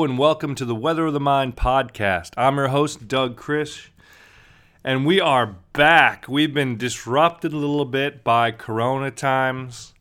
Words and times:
And 0.00 0.16
welcome 0.16 0.54
to 0.54 0.64
the 0.64 0.74
Weather 0.74 1.04
of 1.04 1.12
the 1.12 1.20
Mind 1.20 1.56
podcast. 1.56 2.30
I'm 2.38 2.56
your 2.56 2.68
host, 2.68 3.06
Doug 3.06 3.36
Chris, 3.36 3.88
and 4.82 5.04
we 5.04 5.20
are 5.20 5.56
back. 5.74 6.26
We've 6.26 6.54
been 6.54 6.78
disrupted 6.78 7.52
a 7.52 7.56
little 7.58 7.84
bit 7.84 8.24
by 8.24 8.50
Corona 8.50 9.10
times, 9.10 9.92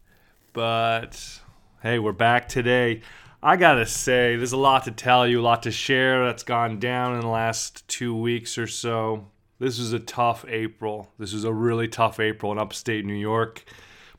but 0.53 1.41
hey, 1.83 1.99
we're 1.99 2.13
back 2.13 2.47
today. 2.47 3.01
I 3.43 3.57
gotta 3.57 3.85
say, 3.85 4.37
there's 4.37 4.53
a 4.53 4.57
lot 4.57 4.85
to 4.85 4.91
tell 4.91 5.27
you, 5.27 5.41
a 5.41 5.43
lot 5.43 5.63
to 5.63 5.71
share 5.71 6.25
that's 6.27 6.43
gone 6.43 6.79
down 6.79 7.15
in 7.15 7.19
the 7.19 7.27
last 7.27 7.85
two 7.89 8.15
weeks 8.15 8.57
or 8.57 8.67
so. 8.67 9.27
This 9.59 9.79
was 9.79 9.91
a 9.91 9.99
tough 9.99 10.45
April. 10.47 11.11
This 11.19 11.33
was 11.33 11.43
a 11.43 11.51
really 11.51 11.89
tough 11.89 12.21
April 12.21 12.53
in 12.53 12.57
upstate 12.57 13.03
New 13.03 13.13
York. 13.13 13.65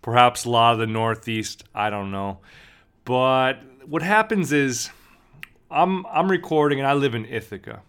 Perhaps 0.02 0.44
a 0.44 0.50
lot 0.50 0.74
of 0.74 0.78
the 0.78 0.86
Northeast, 0.86 1.64
I 1.74 1.88
don't 1.88 2.10
know. 2.10 2.40
But 3.06 3.62
what 3.86 4.02
happens 4.02 4.52
is 4.52 4.90
I'm 5.70 6.04
I'm 6.06 6.30
recording 6.30 6.78
and 6.78 6.88
I 6.88 6.94
live 6.94 7.14
in 7.14 7.26
Ithaca. 7.26 7.82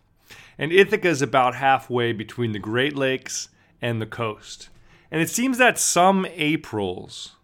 And 0.58 0.72
Ithaca 0.72 1.08
is 1.08 1.22
about 1.22 1.56
halfway 1.56 2.14
between 2.14 2.52
the 2.52 2.60
Great 2.60 2.96
Lakes 2.96 3.50
and 3.82 4.02
the 4.02 4.06
coast. 4.06 4.70
And 5.10 5.22
it 5.22 5.30
seems 5.30 5.58
that 5.58 5.80
some 5.80 6.26
Aprils 6.36 7.36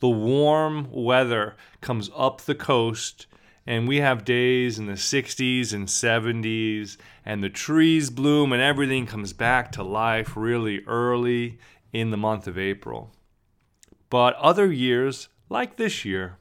the 0.00 0.08
warm 0.08 0.88
weather 0.90 1.56
comes 1.80 2.10
up 2.14 2.42
the 2.42 2.54
coast 2.54 3.26
and 3.66 3.88
we 3.88 3.98
have 3.98 4.24
days 4.24 4.78
in 4.78 4.84
the 4.84 4.92
60s 4.92 5.72
and 5.72 5.88
70s 5.88 6.98
and 7.24 7.42
the 7.42 7.48
trees 7.48 8.10
bloom 8.10 8.52
and 8.52 8.60
everything 8.60 9.06
comes 9.06 9.32
back 9.32 9.72
to 9.72 9.82
life 9.82 10.36
really 10.36 10.84
early 10.86 11.58
in 11.92 12.10
the 12.10 12.18
month 12.18 12.46
of 12.46 12.58
April. 12.58 13.12
But 14.10 14.36
other 14.36 14.70
years, 14.70 15.28
like 15.48 15.76
this 15.76 16.04
year, 16.04 16.36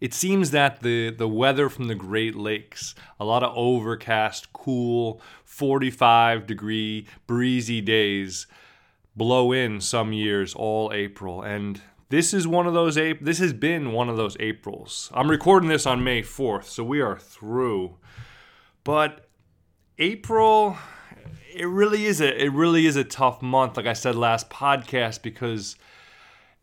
it 0.00 0.14
seems 0.14 0.50
that 0.52 0.82
the, 0.82 1.10
the 1.10 1.28
weather 1.28 1.68
from 1.68 1.86
the 1.88 1.94
Great 1.94 2.36
Lakes, 2.36 2.94
a 3.18 3.24
lot 3.24 3.42
of 3.42 3.52
overcast, 3.56 4.52
cool, 4.52 5.20
45 5.44 6.46
degree, 6.46 7.06
breezy 7.26 7.80
days, 7.80 8.46
blow 9.16 9.52
in 9.52 9.80
some 9.80 10.12
years 10.12 10.54
all 10.54 10.92
April. 10.92 11.42
And 11.42 11.80
this 12.10 12.32
is 12.32 12.46
one 12.46 12.66
of 12.66 12.74
those 12.74 12.96
April. 12.96 13.26
This 13.26 13.38
has 13.38 13.52
been 13.52 13.92
one 13.92 14.08
of 14.08 14.16
those 14.16 14.36
Aprils. 14.40 15.10
I'm 15.12 15.30
recording 15.30 15.68
this 15.68 15.84
on 15.84 16.04
May 16.04 16.22
4th, 16.22 16.64
so 16.64 16.84
we 16.84 17.00
are 17.00 17.18
through. 17.18 17.96
But 18.84 19.26
April, 19.98 20.78
it 21.52 21.66
really 21.66 22.06
is 22.06 22.20
a 22.20 22.42
it 22.42 22.52
really 22.52 22.86
is 22.86 22.96
a 22.96 23.04
tough 23.04 23.42
month. 23.42 23.76
Like 23.76 23.86
I 23.86 23.92
said 23.92 24.14
last 24.14 24.48
podcast, 24.48 25.22
because 25.22 25.76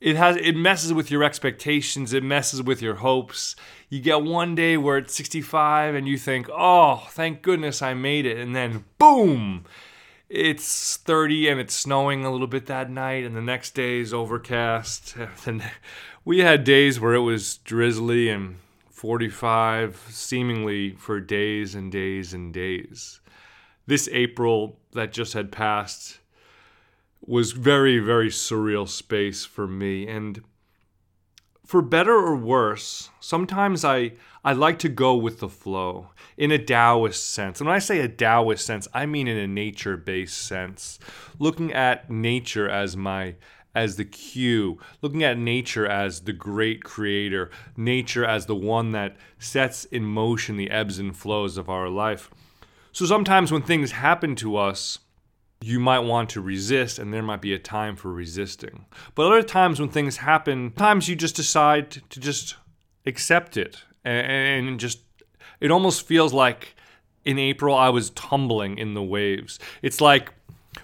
it 0.02 0.16
has 0.16 0.38
it 0.38 0.56
messes 0.56 0.94
with 0.94 1.10
your 1.10 1.24
expectations 1.24 2.14
it 2.14 2.24
messes 2.24 2.62
with 2.62 2.82
your 2.82 2.96
hopes. 2.96 3.56
You 3.90 4.02
get 4.02 4.24
one 4.24 4.56
day 4.56 4.78
where 4.78 4.98
it's 4.98 5.16
65 5.16 5.96
and 5.96 6.08
you 6.08 6.18
think 6.18 6.50
oh 6.52 7.08
thank 7.12 7.42
goodness 7.42 7.82
i 7.82 7.94
made 7.94 8.26
it. 8.26 8.38
And 8.38 8.56
then 8.56 8.86
boom 8.98 9.66
it's 10.28 10.98
30 10.98 11.50
and 11.50 11.60
it's 11.60 11.74
snowing 11.74 12.26
a 12.26 12.32
little 12.32 12.48
bit 12.48 12.66
that 12.66 12.90
night 12.90 13.24
and 13.24 13.36
the 13.36 13.42
next 13.42 13.72
day 13.72 14.00
is 14.00 14.14
overcast. 14.14 15.16
And 15.46 15.64
we 16.24 16.40
had 16.40 16.64
days 16.64 17.00
where 17.00 17.14
it 17.14 17.20
was 17.20 17.58
drizzly 17.58 18.30
and 18.30 18.58
45 18.90 20.08
seemingly 20.10 20.96
for 20.96 21.20
days 21.20 21.76
and 21.76 21.92
days 21.92 22.34
and 22.34 22.54
days. 22.54 23.22
This 23.86 24.10
april 24.12 24.80
that 24.94 25.14
just 25.14 25.34
had 25.34 25.52
passed 25.52 26.20
was 27.28 27.52
very, 27.52 28.00
very 28.00 28.30
surreal 28.30 28.88
space 28.88 29.46
for 29.46 29.68
me. 29.68 30.08
And 30.08 30.42
for 31.66 31.82
better 31.82 32.14
or 32.14 32.36
worse, 32.36 33.10
sometimes 33.20 33.84
I, 33.84 34.14
I 34.44 34.54
like 34.54 34.78
to 34.80 34.90
go 34.90 35.16
with 35.16 35.40
the 35.40 35.50
flow 35.50 36.10
in 36.38 36.52
a 36.52 36.64
Taoist 36.64 37.26
sense. 37.32 37.60
And 37.60 37.68
when 37.68 37.76
I 37.76 37.80
say 37.80 38.00
a 38.00 38.08
Taoist 38.08 38.66
sense, 38.66 38.88
I 38.94 39.06
mean 39.06 39.28
in 39.28 39.38
a 39.38 39.48
nature 39.48 39.98
based 39.98 40.38
sense. 40.38 41.00
Looking 41.40 41.74
at 41.74 42.10
nature 42.10 42.70
as 42.70 42.96
my 42.96 43.36
as 43.74 43.98
the 43.98 44.06
cue, 44.06 44.80
looking 45.02 45.22
at 45.22 45.38
nature 45.38 45.86
as 45.86 46.22
the 46.22 46.32
great 46.32 46.82
creator, 46.82 47.52
nature 47.76 48.24
as 48.24 48.46
the 48.46 48.56
one 48.56 48.94
that 48.94 49.18
sets 49.38 49.84
in 49.84 50.06
motion 50.06 50.56
the 50.56 50.72
ebbs 50.72 50.98
and 50.98 51.18
flows 51.18 51.58
of 51.58 51.70
our 51.70 51.90
life. 51.90 52.32
So 52.94 53.06
sometimes 53.06 53.52
when 53.52 53.62
things 53.62 53.92
happen 53.92 54.36
to 54.38 54.56
us, 54.56 55.00
you 55.66 55.80
might 55.80 56.00
want 56.00 56.30
to 56.30 56.42
resist 56.42 57.00
and 57.00 57.12
there 57.12 57.24
might 57.24 57.42
be 57.42 57.52
a 57.52 57.58
time 57.58 57.96
for 57.96 58.14
resisting. 58.14 58.86
But 59.16 59.26
other 59.26 59.42
times 59.42 59.80
when 59.80 59.90
things 59.90 60.18
happen, 60.18 60.72
times 60.74 61.10
you 61.10 61.16
just 61.16 61.36
decide 61.36 61.90
to 61.90 62.20
just 62.20 62.56
accept 63.08 63.58
it 63.58 63.82
and, 64.04 64.80
just 64.80 65.00
it 65.60 65.72
almost 65.72 66.06
feels 66.06 66.34
like 66.34 66.76
in 67.24 67.40
April 67.40 67.76
I 67.76 67.90
was 67.90 68.12
tumbling 68.12 68.78
in 68.78 68.94
the 68.94 69.02
waves. 69.02 69.58
It's 69.82 70.00
like 70.00 70.32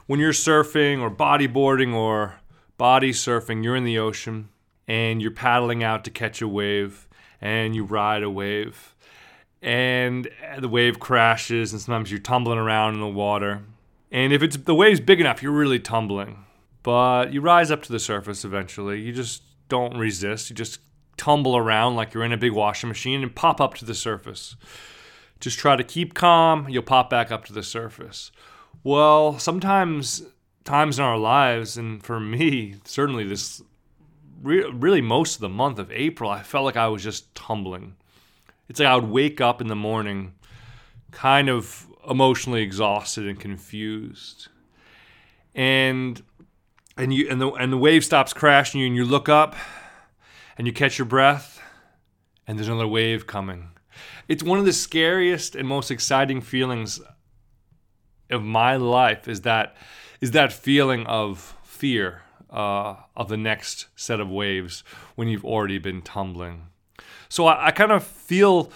when 0.08 0.20
you're 0.20 0.32
surfing 0.32 1.00
or 1.00 1.12
bodyboarding 1.12 1.94
or 1.94 2.40
body 2.80 3.12
surfing, 3.12 3.64
you're 3.64 3.76
in 3.76 3.84
the 3.84 4.00
ocean 4.00 4.50
and 4.88 5.22
you're 5.22 5.30
paddling 5.30 5.84
out 5.84 6.04
to 6.06 6.10
catch 6.10 6.42
a 6.42 6.48
wave 6.48 7.08
and 7.40 7.76
you 7.76 7.84
ride 7.84 8.24
a 8.24 8.32
wave 8.32 8.96
and 9.62 10.28
the 10.58 10.68
wave 10.68 11.00
crashes 11.00 11.72
and 11.72 11.80
sometimes 11.80 12.10
you're 12.10 12.20
tumbling 12.20 12.58
around 12.58 12.96
in 12.96 13.00
the 13.00 13.08
water 13.08 13.62
and 14.12 14.34
if 14.34 14.44
it's 14.44 14.58
the 14.58 14.76
wave's 14.76 15.00
big 15.00 15.20
enough, 15.20 15.42
you're 15.42 15.52
really 15.52 15.80
tumbling. 15.80 16.46
But 16.84 17.32
you 17.32 17.42
rise 17.42 17.72
up 17.72 17.84
to 17.84 17.92
the 17.92 18.00
surface 18.00 18.44
eventually. 18.44 19.00
You 19.02 19.14
just 19.14 19.44
don't 19.70 19.98
resist. 19.98 20.50
You 20.50 20.56
just 20.56 20.80
tumble 21.18 21.56
around 21.56 21.96
like 21.96 22.14
you're 22.14 22.24
in 22.24 22.34
a 22.34 22.38
big 22.38 22.52
washing 22.52 22.90
machine 22.90 23.22
and 23.22 23.36
pop 23.36 23.62
up 23.62 23.76
to 23.76 23.86
the 23.86 23.94
surface. 23.94 24.56
Just 25.40 25.60
try 25.60 25.76
to 25.76 25.84
keep 25.84 26.14
calm, 26.14 26.68
you'll 26.70 26.84
pop 26.84 27.10
back 27.10 27.32
up 27.32 27.46
to 27.46 27.54
the 27.54 27.64
surface. 27.64 28.32
Well, 28.84 29.40
sometimes 29.40 30.24
times 30.64 31.00
in 31.00 31.06
our 31.06 31.18
lives, 31.18 31.78
and 31.78 32.04
for 32.04 32.20
me, 32.20 32.76
certainly 32.86 33.24
this 33.24 33.62
re- 34.42 34.70
really 34.72 35.02
most 35.02 35.36
of 35.36 35.42
the 35.42 35.50
month 35.50 35.80
of 35.80 35.92
April, 35.92 36.30
I 36.30 36.44
felt 36.44 36.66
like 36.66 36.78
I 36.78 36.88
was 36.88 37.04
just 37.04 37.34
tumbling. 37.36 37.96
It's 38.70 38.80
like 38.80 38.90
I 38.90 38.96
would 38.96 39.10
wake 39.10 39.42
up 39.42 39.62
in 39.62 39.68
the 39.68 39.76
morning 39.76 40.34
kind 41.12 41.50
of 41.50 41.88
emotionally 42.10 42.62
exhausted 42.62 43.28
and 43.28 43.40
confused. 43.40 44.48
And 45.54 46.22
and 46.98 47.14
you 47.14 47.30
and 47.30 47.42
the 47.42 47.52
and 47.52 47.72
the 47.72 47.78
wave 47.78 48.04
stops 48.06 48.34
crashing 48.34 48.82
you 48.82 48.88
and 48.88 48.96
you 48.96 49.06
look 49.06 49.30
up 49.30 49.56
and 50.58 50.68
you 50.68 50.74
catch 50.74 50.98
your 50.98 51.06
breath 51.06 51.62
and 52.48 52.58
there's 52.58 52.68
another 52.68 52.88
wave 52.88 53.28
coming. 53.28 53.70
It's 54.28 54.44
one 54.44 54.60
of 54.60 54.66
the 54.66 54.74
scariest 54.74 55.56
and 55.56 55.68
most 55.68 55.92
exciting 55.92 56.42
feelings 56.42 57.02
of 58.30 58.44
my 58.44 58.76
life 58.76 59.28
is 59.28 59.42
that 59.42 59.76
is 60.22 60.32
that 60.32 60.54
feeling 60.54 61.06
of 61.08 61.58
fear 61.64 62.22
uh, 62.50 62.96
of 63.16 63.28
the 63.28 63.38
next 63.38 63.88
set 63.96 64.20
of 64.20 64.30
waves 64.30 64.84
when 65.16 65.28
you've 65.28 65.46
already 65.46 65.78
been 65.78 66.02
tumbling. 66.02 66.68
So 67.30 67.48
I, 67.48 67.68
I 67.68 67.72
kind 67.72 67.92
of 67.92 68.04
feel 68.04 68.72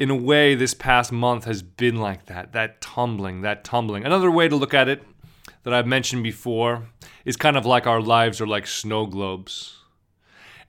in 0.00 0.08
a 0.08 0.16
way, 0.16 0.54
this 0.54 0.72
past 0.72 1.12
month 1.12 1.44
has 1.44 1.62
been 1.62 1.96
like 1.96 2.24
that 2.26 2.52
that 2.54 2.80
tumbling, 2.80 3.42
that 3.42 3.62
tumbling. 3.62 4.04
Another 4.06 4.30
way 4.30 4.48
to 4.48 4.56
look 4.56 4.72
at 4.72 4.88
it 4.88 5.02
that 5.62 5.74
I've 5.74 5.86
mentioned 5.86 6.22
before 6.22 6.88
is 7.26 7.36
kind 7.36 7.56
of 7.56 7.66
like 7.66 7.86
our 7.86 8.00
lives 8.00 8.40
are 8.40 8.46
like 8.46 8.66
snow 8.66 9.04
globes 9.04 9.76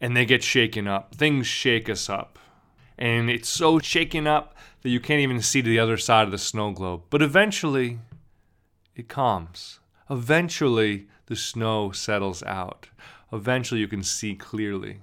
and 0.01 0.17
they 0.17 0.25
get 0.25 0.43
shaken 0.43 0.85
up. 0.85 1.15
Things 1.15 1.47
shake 1.47 1.89
us 1.89 2.09
up. 2.09 2.37
And 2.97 3.29
it's 3.29 3.47
so 3.47 3.79
shaken 3.79 4.27
up 4.27 4.55
that 4.81 4.89
you 4.89 4.99
can't 4.99 5.21
even 5.21 5.41
see 5.41 5.61
to 5.61 5.69
the 5.69 5.79
other 5.79 5.97
side 5.97 6.25
of 6.25 6.31
the 6.31 6.37
snow 6.37 6.71
globe. 6.71 7.03
But 7.09 7.21
eventually, 7.21 7.99
it 8.95 9.07
calms. 9.07 9.79
Eventually, 10.09 11.07
the 11.27 11.37
snow 11.37 11.91
settles 11.91 12.43
out. 12.43 12.89
Eventually, 13.31 13.79
you 13.79 13.87
can 13.87 14.03
see 14.03 14.35
clearly. 14.35 14.99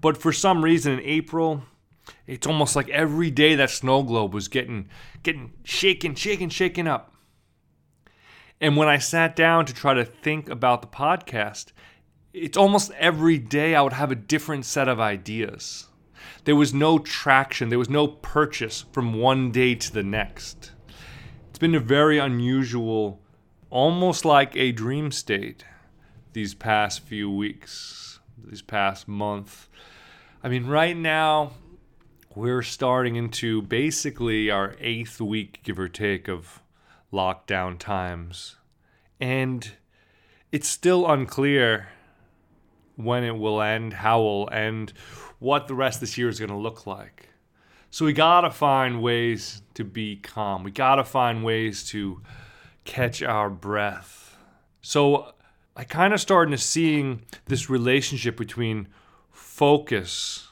But 0.00 0.16
for 0.16 0.32
some 0.32 0.64
reason, 0.64 0.94
in 0.94 1.00
April, 1.04 1.62
it's 2.26 2.46
almost 2.46 2.76
like 2.76 2.88
every 2.90 3.30
day 3.30 3.54
that 3.54 3.70
snow 3.70 4.02
globe 4.02 4.34
was 4.34 4.48
getting 4.48 4.88
getting 5.22 5.52
shaken, 5.64 6.14
shaken, 6.14 6.48
shaken 6.48 6.86
up. 6.86 7.14
And 8.60 8.76
when 8.76 8.88
I 8.88 8.98
sat 8.98 9.36
down 9.36 9.66
to 9.66 9.74
try 9.74 9.94
to 9.94 10.04
think 10.04 10.48
about 10.48 10.82
the 10.82 10.88
podcast, 10.88 11.72
it's 12.32 12.56
almost 12.56 12.90
every 12.98 13.38
day 13.38 13.74
I 13.74 13.82
would 13.82 13.92
have 13.92 14.10
a 14.10 14.16
different 14.16 14.64
set 14.64 14.88
of 14.88 15.00
ideas. 15.00 15.88
There 16.44 16.56
was 16.56 16.74
no 16.74 16.98
traction, 16.98 17.68
there 17.68 17.78
was 17.78 17.88
no 17.88 18.08
purchase 18.08 18.84
from 18.92 19.14
one 19.14 19.50
day 19.50 19.74
to 19.74 19.92
the 19.92 20.02
next. 20.02 20.72
It's 21.50 21.58
been 21.58 21.74
a 21.74 21.80
very 21.80 22.18
unusual, 22.18 23.20
almost 23.70 24.24
like 24.24 24.56
a 24.56 24.72
dream 24.72 25.10
state 25.10 25.64
these 26.32 26.54
past 26.54 27.00
few 27.00 27.30
weeks, 27.30 28.20
these 28.44 28.62
past 28.62 29.08
month. 29.08 29.68
I 30.42 30.48
mean, 30.48 30.66
right 30.66 30.96
now, 30.96 31.52
we're 32.38 32.62
starting 32.62 33.16
into 33.16 33.60
basically 33.62 34.48
our 34.48 34.76
eighth 34.78 35.20
week, 35.20 35.60
give 35.64 35.76
or 35.76 35.88
take, 35.88 36.28
of 36.28 36.62
lockdown 37.12 37.76
times. 37.76 38.54
And 39.20 39.72
it's 40.52 40.68
still 40.68 41.10
unclear 41.10 41.88
when 42.94 43.24
it 43.24 43.36
will 43.36 43.60
end, 43.60 43.92
how 43.92 44.20
it 44.20 44.24
will 44.24 44.50
end, 44.52 44.92
what 45.40 45.66
the 45.66 45.74
rest 45.74 45.96
of 45.96 46.00
this 46.02 46.16
year 46.16 46.28
is 46.28 46.38
going 46.38 46.50
to 46.50 46.56
look 46.56 46.86
like. 46.86 47.30
So 47.90 48.04
we 48.04 48.12
gotta 48.12 48.50
find 48.50 49.02
ways 49.02 49.62
to 49.74 49.82
be 49.82 50.16
calm. 50.16 50.62
We 50.62 50.70
gotta 50.70 51.04
find 51.04 51.42
ways 51.42 51.88
to 51.88 52.20
catch 52.84 53.22
our 53.22 53.48
breath. 53.48 54.36
So 54.82 55.32
I 55.74 55.84
kind 55.84 56.12
of 56.12 56.20
started 56.20 56.50
to 56.50 56.58
seeing 56.58 57.22
this 57.46 57.70
relationship 57.70 58.36
between 58.36 58.88
focus. 59.32 60.47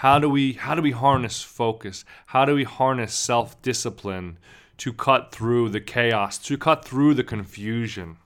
How 0.00 0.18
do 0.18 0.30
we 0.30 0.54
how 0.54 0.74
do 0.74 0.80
we 0.80 0.92
harness 0.92 1.42
focus? 1.42 2.06
How 2.24 2.46
do 2.46 2.54
we 2.54 2.64
harness 2.64 3.12
self-discipline 3.12 4.38
to 4.78 4.94
cut 4.94 5.30
through 5.30 5.68
the 5.68 5.80
chaos, 5.82 6.38
to 6.38 6.56
cut 6.56 6.86
through 6.86 7.12
the 7.12 7.22
confusion? 7.22 8.16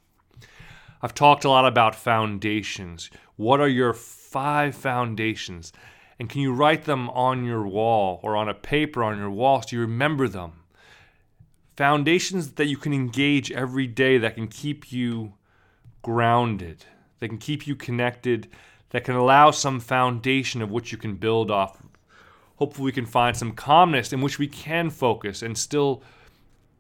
I've 1.03 1.15
talked 1.15 1.45
a 1.45 1.49
lot 1.49 1.67
about 1.67 1.97
foundations. 1.97 3.11
What 3.35 3.59
are 3.59 3.67
your 3.67 3.93
five 3.93 4.77
foundations? 4.77 5.73
And 6.21 6.31
can 6.31 6.43
you 6.43 6.53
write 6.53 6.85
them 6.85 7.11
on 7.11 7.45
your 7.45 7.67
wall 7.67 8.21
or 8.23 8.37
on 8.37 8.49
a 8.49 8.55
paper 8.55 9.03
on 9.03 9.19
your 9.19 9.31
wall 9.31 9.61
so 9.61 9.75
you 9.75 9.81
remember 9.81 10.29
them? 10.29 10.53
Foundations 11.77 12.53
that 12.53 12.67
you 12.67 12.77
can 12.77 12.95
engage 12.95 13.51
every 13.51 13.89
day 13.89 14.17
that 14.17 14.37
can 14.37 14.47
keep 14.47 14.93
you 14.93 15.35
grounded, 16.03 16.85
that 17.19 17.31
can 17.31 17.39
keep 17.39 17.67
you 17.67 17.75
connected, 17.75 18.47
that 18.95 19.03
can 19.03 19.17
allow 19.17 19.51
some 19.51 19.81
foundation 19.81 20.63
of 20.63 20.71
which 20.71 20.93
you 20.93 20.97
can 20.97 21.17
build 21.17 21.51
off. 21.51 21.83
Hopefully, 22.59 22.85
we 22.85 22.93
can 22.93 23.07
find 23.07 23.37
some 23.37 23.51
calmness 23.51 24.13
in 24.13 24.21
which 24.21 24.39
we 24.39 24.47
can 24.47 24.89
focus 24.89 25.43
and 25.43 25.59
still 25.59 26.01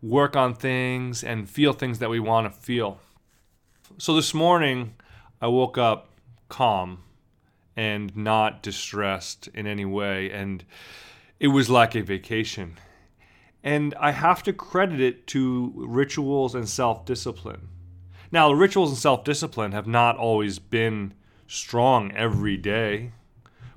work 0.00 0.36
on 0.36 0.54
things 0.54 1.24
and 1.24 1.50
feel 1.50 1.72
things 1.72 1.98
that 1.98 2.08
we 2.08 2.20
want 2.20 2.46
to 2.46 2.56
feel. 2.56 3.00
So, 3.98 4.14
this 4.14 4.32
morning, 4.32 4.94
I 5.42 5.48
woke 5.48 5.76
up 5.76 6.08
calm 6.48 7.02
and 7.74 8.16
not 8.16 8.62
distressed 8.62 9.48
in 9.48 9.66
any 9.66 9.84
way. 9.84 10.30
And 10.30 10.64
it 11.40 11.48
was 11.48 11.68
like 11.68 11.96
a 11.96 12.00
vacation. 12.00 12.78
And 13.64 13.92
I 13.98 14.12
have 14.12 14.44
to 14.44 14.52
credit 14.52 15.00
it 15.00 15.26
to 15.28 15.72
rituals 15.74 16.54
and 16.54 16.68
self 16.68 17.06
discipline. 17.06 17.70
Now, 18.30 18.52
rituals 18.52 18.90
and 18.90 18.98
self 18.98 19.24
discipline 19.24 19.72
have 19.72 19.88
not 19.88 20.16
always 20.16 20.60
been 20.60 21.14
strong 21.46 22.12
every 22.12 22.56
day, 22.56 23.12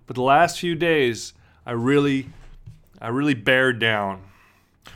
but 0.05 0.15
the 0.15 0.21
last 0.21 0.59
few 0.59 0.75
days, 0.75 1.33
I 1.65 1.71
really, 1.71 2.29
I 3.01 3.09
really 3.09 3.33
bared 3.33 3.79
down. 3.79 4.23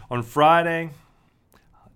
On 0.09 0.23
Friday, 0.23 0.91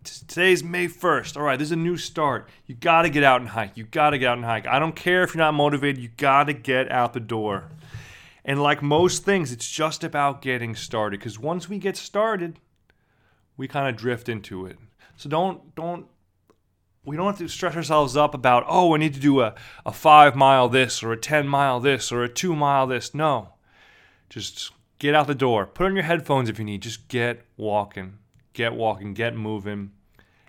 today's 0.04 0.64
May 0.64 0.88
1st. 0.88 1.38
All 1.38 1.44
right, 1.44 1.58
this 1.58 1.70
is 1.70 1.74
a 1.74 1.78
new 1.78 1.98
start. 1.98 2.50
You 2.68 2.76
got 2.76 3.04
to 3.04 3.10
get 3.10 3.24
out 3.24 3.42
and 3.42 3.50
hike. 3.50 3.76
You 3.76 3.86
got 3.86 4.12
to 4.12 4.18
get 4.18 4.28
out 4.28 4.38
and 4.38 4.46
hike. 4.46 4.68
I 4.68 4.80
don't 4.80 4.96
care 4.96 5.24
if 5.24 5.34
you're 5.34 5.44
not 5.44 5.54
motivated, 5.54 6.02
you 6.02 6.10
got 6.18 6.46
to 6.46 6.54
get 6.54 6.92
out 6.92 7.14
the 7.14 7.20
door. 7.20 7.70
And 8.44 8.62
like 8.62 8.82
most 8.82 9.24
things, 9.24 9.52
it's 9.52 9.70
just 9.70 10.04
about 10.04 10.42
getting 10.42 10.76
started 10.76 11.20
because 11.20 11.40
once 11.40 11.68
we 11.68 11.80
get 11.80 11.98
started, 11.98 12.60
we 13.58 13.68
kind 13.68 13.90
of 13.90 13.96
drift 13.96 14.30
into 14.30 14.66
it. 14.66 14.78
So 15.18 15.30
don't 15.30 15.74
don't 15.76 16.06
we 17.06 17.16
don't 17.16 17.28
have 17.28 17.38
to 17.38 17.48
stress 17.48 17.76
ourselves 17.76 18.18
up 18.18 18.34
about, 18.34 18.66
oh, 18.68 18.96
I 18.96 18.98
need 18.98 19.14
to 19.14 19.20
do 19.20 19.42
a, 19.42 19.56
a 19.86 19.92
five 19.92 20.36
mile 20.36 20.70
this 20.70 21.04
or 21.04 21.12
a 21.12 21.18
10 21.18 21.48
mile 21.48 21.80
this 21.80 22.12
or 22.12 22.24
a 22.24 22.30
two 22.30 22.56
mile 22.56 22.88
this. 22.88 23.14
No. 23.14 23.54
Just 24.30 24.72
get 25.00 25.16
out 25.16 25.28
the 25.28 25.36
door. 25.36 25.66
Put 25.66 25.86
on 25.86 25.96
your 25.96 26.04
headphones 26.04 26.50
if 26.50 26.60
you 26.60 26.66
need. 26.66 26.82
Just 26.82 27.08
get 27.08 27.46
walking 27.58 28.18
get 28.56 28.74
walking, 28.74 29.14
get 29.14 29.36
moving, 29.36 29.92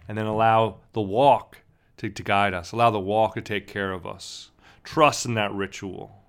and 0.08 0.17
then 0.17 0.25
allow 0.25 0.79
the 0.94 1.03
walk 1.03 1.58
to, 1.99 2.08
to 2.08 2.23
guide 2.23 2.55
us, 2.55 2.73
allow 2.73 2.91
the 2.91 3.00
walk 3.00 3.35
to 3.35 3.43
take 3.43 3.67
care 3.67 3.93
of 3.93 4.06
us. 4.06 4.50
Trust 4.82 5.26
in 5.26 5.35
that 5.35 5.53
ritual. 5.53 6.23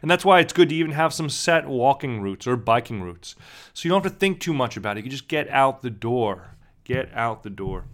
And 0.00 0.10
that's 0.10 0.24
why 0.24 0.40
it's 0.40 0.52
good 0.52 0.70
to 0.70 0.74
even 0.74 0.92
have 0.92 1.12
some 1.12 1.28
set 1.28 1.66
walking 1.66 2.22
routes 2.22 2.46
or 2.46 2.56
biking 2.56 3.02
routes. 3.02 3.34
So 3.74 3.86
you 3.86 3.90
don't 3.90 4.02
have 4.02 4.12
to 4.12 4.18
think 4.18 4.40
too 4.40 4.54
much 4.54 4.78
about 4.78 4.96
it. 4.96 5.04
You 5.04 5.10
just 5.10 5.28
get 5.28 5.48
out 5.50 5.82
the 5.82 5.90
door. 5.90 6.56
Get 6.84 7.12
out 7.12 7.42
the 7.42 7.50
door. 7.50 7.84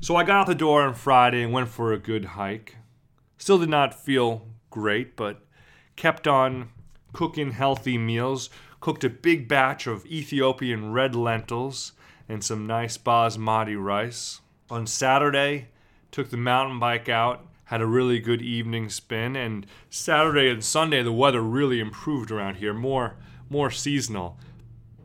So 0.00 0.14
I 0.14 0.22
got 0.22 0.40
out 0.42 0.46
the 0.46 0.54
door 0.54 0.82
on 0.82 0.94
Friday 0.94 1.42
and 1.42 1.52
went 1.52 1.68
for 1.68 1.92
a 1.92 1.98
good 1.98 2.24
hike. 2.24 2.76
Still 3.36 3.58
did 3.58 3.68
not 3.68 3.94
feel 3.94 4.46
great, 4.70 5.16
but 5.16 5.42
kept 5.96 6.28
on 6.28 6.70
cooking 7.12 7.50
healthy 7.50 7.98
meals. 7.98 8.48
Cooked 8.80 9.02
a 9.02 9.10
big 9.10 9.48
batch 9.48 9.86
of 9.86 10.06
Ethiopian 10.06 10.92
red 10.92 11.16
lentils 11.16 11.92
and 12.28 12.44
some 12.44 12.66
nice 12.66 12.96
basmati 12.96 13.80
rice. 13.80 14.40
On 14.70 14.86
Saturday, 14.86 15.68
took 16.12 16.30
the 16.30 16.36
mountain 16.36 16.78
bike 16.78 17.08
out, 17.08 17.46
had 17.64 17.80
a 17.80 17.86
really 17.86 18.20
good 18.20 18.40
evening 18.40 18.88
spin, 18.88 19.34
and 19.34 19.66
Saturday 19.90 20.48
and 20.48 20.64
Sunday 20.64 21.02
the 21.02 21.12
weather 21.12 21.42
really 21.42 21.80
improved 21.80 22.30
around 22.30 22.56
here, 22.56 22.72
more 22.72 23.16
more 23.50 23.70
seasonal. 23.70 24.38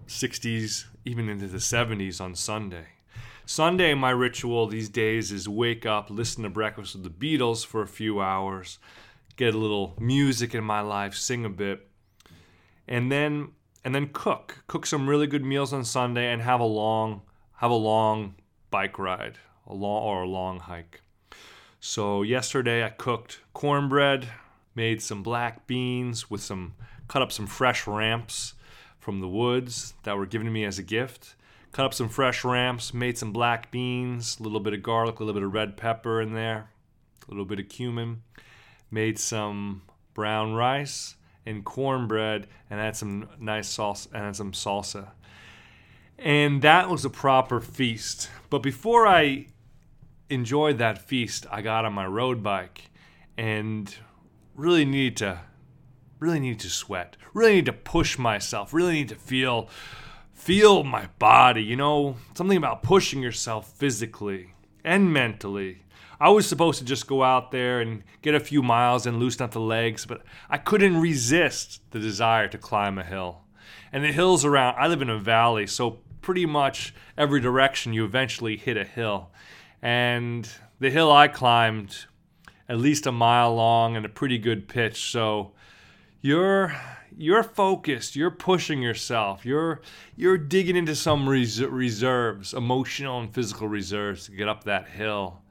60s, 0.08 0.86
even 1.06 1.30
into 1.30 1.48
the 1.48 1.58
70s 1.58 2.22
on 2.22 2.36
Sunday. 2.36 2.93
Sunday, 3.46 3.94
my 3.94 4.10
ritual 4.10 4.68
these 4.68 4.88
days 4.88 5.32
is 5.32 5.50
wake 5.50 5.86
up, 5.86 6.10
listen 6.10 6.44
to 6.44 6.50
Breakfast 6.50 6.96
with 6.96 7.04
the 7.04 7.10
Beatles 7.10 7.66
for 7.66 7.82
a 7.82 7.88
few 7.88 8.22
hours, 8.22 8.80
get 9.36 9.54
a 9.54 9.58
little 9.58 9.96
music 10.00 10.56
in 10.56 10.64
my 10.64 10.80
life, 10.80 11.14
sing 11.14 11.44
a 11.44 11.50
bit, 11.50 11.86
and 12.88 13.12
then 13.12 13.50
and 13.84 13.94
then 13.94 14.10
cook. 14.14 14.64
Cook 14.68 14.86
some 14.86 15.10
really 15.10 15.28
good 15.28 15.44
meals 15.44 15.74
on 15.74 15.84
Sunday 15.84 16.32
and 16.32 16.42
have 16.42 16.62
a 16.62 16.66
long 16.66 17.22
have 17.58 17.70
a 17.70 17.76
long 17.76 18.36
bike 18.72 18.98
ride, 18.98 19.38
a 19.68 19.74
long 19.74 20.04
or 20.04 20.24
a 20.24 20.28
long 20.28 20.60
hike. 20.62 21.02
So 21.82 22.22
yesterday 22.22 22.86
I 22.86 22.90
cooked 22.90 23.42
cornbread, 23.54 24.30
made 24.74 25.02
some 25.02 25.22
black 25.22 25.68
beans 25.68 26.30
with 26.30 26.42
some 26.42 26.76
cut 27.10 27.22
up 27.22 27.34
some 27.34 27.48
fresh 27.48 27.88
ramps 27.88 28.54
from 29.00 29.20
the 29.20 29.28
woods 29.28 29.96
that 30.04 30.18
were 30.18 30.26
given 30.26 30.46
to 30.46 30.52
me 30.52 30.64
as 30.64 30.80
a 30.80 30.84
gift. 30.84 31.36
Cut 31.74 31.86
up 31.86 31.94
some 31.94 32.08
fresh 32.08 32.46
ramps, 32.46 32.94
made 32.94 33.18
some 33.18 33.34
black 33.34 33.72
beans, 33.72 34.40
a 34.40 34.44
little 34.44 34.62
bit 34.62 34.74
of 34.74 34.82
garlic, 34.82 35.20
a 35.20 35.24
little 35.24 35.40
bit 35.40 35.46
of 35.46 35.54
red 35.54 35.76
pepper 35.76 36.22
in 36.22 36.34
there, 36.34 36.70
a 37.28 37.32
little 37.32 37.46
bit 37.46 37.60
of 37.60 37.68
cumin. 37.68 38.24
Made 38.90 39.20
some 39.20 39.82
brown 40.14 40.54
rice, 40.54 41.16
and 41.46 41.64
cornbread 41.64 42.48
and 42.70 42.80
had 42.80 42.96
some 42.96 43.28
nice 43.40 43.68
sauce 43.68 44.08
and 44.14 44.24
add 44.24 44.36
some 44.36 44.52
salsa. 44.52 45.10
And 46.18 46.62
that 46.62 46.90
was 46.90 47.04
a 47.04 47.10
proper 47.10 47.60
feast. 47.60 48.30
But 48.50 48.60
before 48.60 49.08
I 49.08 49.48
enjoyed 50.30 50.78
that 50.78 51.00
feast, 51.00 51.46
I 51.52 51.62
got 51.62 51.86
on 51.86 51.94
my 51.94 52.06
road 52.06 52.44
bike 52.44 52.90
and 53.38 53.94
really 54.56 54.86
needed 54.86 55.18
to 55.18 55.42
really 56.20 56.40
need 56.40 56.60
to 56.62 56.70
sweat. 56.70 57.18
Really 57.34 57.56
need 57.56 57.66
to 57.66 57.74
push 57.74 58.18
myself. 58.18 58.74
Really 58.74 58.94
need 58.94 59.10
to 59.10 59.16
feel 59.16 59.70
feel 60.44 60.84
my 60.84 61.08
body, 61.20 61.64
you 61.64 61.76
know, 61.76 62.16
something 62.34 62.58
about 62.58 62.84
pushing 62.84 63.22
yourself 63.22 63.72
physically 63.74 64.54
and 64.84 65.14
mentally 65.14 65.84
I 66.24 66.30
was 66.30 66.48
supposed 66.48 66.80
to 66.80 66.86
just 66.86 67.06
go 67.06 67.22
out 67.22 67.52
there 67.52 67.82
and 67.82 68.02
get 68.22 68.34
a 68.34 68.40
few 68.40 68.62
miles 68.64 69.06
and 69.06 69.20
loosen 69.20 69.44
up 69.44 69.52
the 69.52 69.60
legs, 69.60 70.06
but 70.06 70.24
I 70.50 70.58
couldn't 70.58 71.02
resist 71.02 71.82
the 71.92 72.00
desire 72.00 72.48
to 72.48 72.58
climb 72.58 72.98
a 72.98 73.04
hill. 73.04 73.42
And 73.92 74.06
the 74.06 74.12
hills 74.14 74.46
around, 74.46 74.76
I 74.78 74.88
live 74.88 75.02
in 75.02 75.10
a 75.10 75.20
valley, 75.20 75.68
so 75.68 76.00
pretty 76.22 76.46
much 76.46 76.96
every 77.18 77.42
direction 77.42 77.92
you 77.92 78.06
eventually 78.06 78.56
hit 78.56 78.78
a 78.78 78.86
hill. 78.86 79.32
And 79.82 80.50
the 80.80 80.90
hill 80.90 81.12
I 81.12 81.28
climbed, 81.28 82.06
at 82.70 82.78
least 82.78 83.06
a 83.06 83.12
mile 83.12 83.54
long 83.54 83.98
and 83.98 84.06
a 84.06 84.10
pretty 84.10 84.38
good 84.38 84.70
pitch, 84.70 85.12
so 85.12 85.52
you're 86.24 86.76
you're 87.16 87.44
focused 87.44 88.16
you're 88.16 88.32
pushing 88.32 88.82
yourself 88.82 89.46
you're 89.46 89.82
you're 90.16 90.38
digging 90.38 90.76
into 90.76 90.96
some 90.96 91.30
res- 91.30 91.62
reserves 91.62 92.56
emotional 92.56 93.20
and 93.20 93.32
physical 93.32 93.68
reserves 93.68 94.26
to 94.26 94.32
get 94.32 94.48
up 94.48 94.64
that 94.64 94.88
hill 94.88 95.44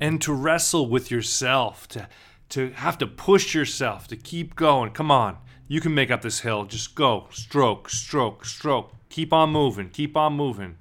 and 0.00 0.20
to 0.20 0.32
wrestle 0.32 0.88
with 0.88 1.10
yourself, 1.10 1.88
to, 1.88 2.08
to 2.50 2.70
have 2.72 2.98
to 2.98 3.06
push 3.06 3.54
yourself, 3.54 4.08
to 4.08 4.16
keep 4.16 4.56
going. 4.56 4.90
Come 4.90 5.10
on, 5.10 5.38
you 5.68 5.80
can 5.80 5.94
make 5.94 6.10
up 6.10 6.22
this 6.22 6.40
hill. 6.40 6.64
Just 6.64 6.94
go, 6.94 7.28
stroke, 7.30 7.88
stroke, 7.88 8.44
stroke. 8.44 8.92
Keep 9.08 9.32
on 9.32 9.50
moving, 9.50 9.90
keep 9.90 10.16
on 10.16 10.34
moving. 10.34 10.76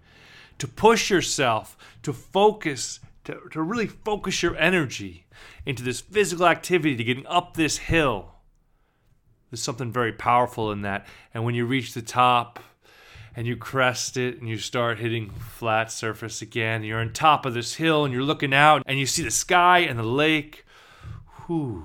To 0.59 0.67
push 0.67 1.09
yourself, 1.09 1.77
to 2.03 2.13
focus, 2.13 2.99
to, 3.25 3.39
to 3.51 3.61
really 3.61 3.87
focus 3.87 4.41
your 4.41 4.55
energy 4.57 5.25
into 5.65 5.83
this 5.83 6.01
physical 6.01 6.47
activity, 6.47 6.95
to 6.95 7.03
getting 7.03 7.27
up 7.27 7.55
this 7.55 7.77
hill. 7.77 8.32
There's 9.53 9.61
something 9.61 9.91
very 9.91 10.13
powerful 10.13 10.71
in 10.71 10.81
that. 10.81 11.05
And 11.31 11.45
when 11.45 11.53
you 11.53 11.67
reach 11.67 11.93
the 11.93 12.01
top, 12.01 12.59
and 13.35 13.45
you 13.47 13.55
crest 13.55 14.17
it 14.17 14.39
and 14.39 14.47
you 14.47 14.57
start 14.57 14.99
hitting 14.99 15.29
flat 15.29 15.91
surface 15.91 16.41
again. 16.41 16.83
You're 16.83 16.99
on 16.99 17.13
top 17.13 17.45
of 17.45 17.53
this 17.53 17.75
hill 17.75 18.03
and 18.05 18.13
you're 18.13 18.23
looking 18.23 18.53
out 18.53 18.83
and 18.85 18.99
you 18.99 19.05
see 19.05 19.23
the 19.23 19.31
sky 19.31 19.79
and 19.79 19.97
the 19.97 20.03
lake. 20.03 20.65
Whew. 21.45 21.83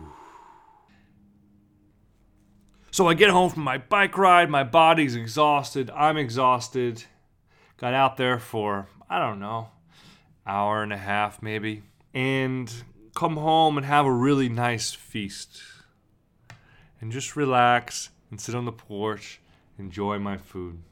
So 2.90 3.06
I 3.06 3.14
get 3.14 3.30
home 3.30 3.50
from 3.50 3.62
my 3.62 3.78
bike 3.78 4.18
ride, 4.18 4.50
my 4.50 4.64
body's 4.64 5.14
exhausted, 5.14 5.90
I'm 5.90 6.16
exhausted. 6.16 7.04
Got 7.76 7.94
out 7.94 8.16
there 8.16 8.38
for, 8.38 8.88
I 9.08 9.20
don't 9.20 9.38
know, 9.38 9.68
hour 10.46 10.82
and 10.82 10.92
a 10.92 10.96
half 10.96 11.42
maybe, 11.42 11.82
and 12.12 12.72
come 13.14 13.36
home 13.36 13.76
and 13.76 13.86
have 13.86 14.04
a 14.04 14.12
really 14.12 14.48
nice 14.48 14.92
feast. 14.92 15.62
And 17.00 17.12
just 17.12 17.36
relax 17.36 18.10
and 18.30 18.40
sit 18.40 18.54
on 18.54 18.64
the 18.64 18.72
porch 18.72 19.40
enjoy 19.78 20.18
my 20.18 20.36
food. 20.36 20.82